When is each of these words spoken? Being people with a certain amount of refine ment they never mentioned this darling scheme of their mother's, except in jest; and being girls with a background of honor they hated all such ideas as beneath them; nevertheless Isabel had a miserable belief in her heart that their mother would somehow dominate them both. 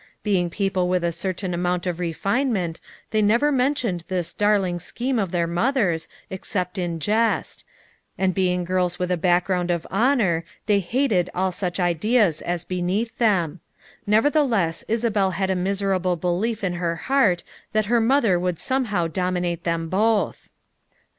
Being 0.23 0.49
people 0.49 0.89
with 0.89 1.03
a 1.03 1.11
certain 1.11 1.53
amount 1.53 1.85
of 1.85 1.99
refine 1.99 2.51
ment 2.51 2.79
they 3.11 3.21
never 3.21 3.51
mentioned 3.51 4.03
this 4.07 4.33
darling 4.33 4.79
scheme 4.79 5.19
of 5.19 5.29
their 5.29 5.45
mother's, 5.45 6.07
except 6.31 6.79
in 6.79 6.99
jest; 6.99 7.63
and 8.17 8.33
being 8.33 8.63
girls 8.63 8.97
with 8.97 9.11
a 9.11 9.15
background 9.15 9.69
of 9.69 9.85
honor 9.91 10.43
they 10.65 10.79
hated 10.79 11.29
all 11.35 11.51
such 11.51 11.79
ideas 11.79 12.41
as 12.41 12.65
beneath 12.65 13.15
them; 13.19 13.59
nevertheless 14.07 14.83
Isabel 14.87 15.29
had 15.37 15.51
a 15.51 15.55
miserable 15.55 16.15
belief 16.15 16.63
in 16.63 16.73
her 16.81 16.95
heart 16.95 17.43
that 17.71 17.85
their 17.85 18.01
mother 18.01 18.39
would 18.39 18.57
somehow 18.59 19.05
dominate 19.05 19.65
them 19.65 19.87
both. 19.87 20.49